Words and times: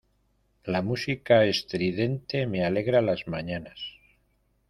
La 0.75 0.81
música 0.81 1.43
estridente 1.45 2.47
me 2.47 2.65
alegra 2.65 3.03
las 3.03 3.27
mañanas. 3.27 3.99